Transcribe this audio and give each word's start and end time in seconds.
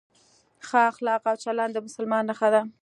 ښه 0.67 0.79
اخلاق 0.91 1.23
او 1.31 1.35
چلند 1.43 1.71
د 1.73 1.77
مسلمان 1.87 2.23
نښه 2.29 2.49
ده. 2.53 2.61